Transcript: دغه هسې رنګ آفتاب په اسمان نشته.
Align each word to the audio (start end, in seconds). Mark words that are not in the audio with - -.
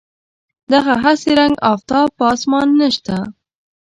دغه 0.71 0.93
هسې 1.03 1.31
رنګ 1.39 1.55
آفتاب 1.73 2.07
په 2.17 2.25
اسمان 2.33 2.67
نشته. 2.81 3.15